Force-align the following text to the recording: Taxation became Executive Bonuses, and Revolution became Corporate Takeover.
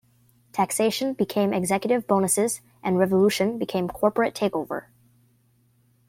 Taxation 0.51 1.13
became 1.13 1.53
Executive 1.53 2.07
Bonuses, 2.07 2.61
and 2.81 2.97
Revolution 2.97 3.59
became 3.59 3.87
Corporate 3.87 4.33
Takeover. 4.33 4.85